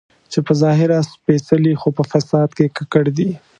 چې 0.31 0.39
په 0.45 0.53
ظاهره 0.61 0.97
سپېڅلي 1.11 1.73
خو 1.81 1.89
په 1.97 2.03
فساد 2.11 2.49
کې 2.57 2.65
ککړ 2.77 3.05
دي. 3.17 3.29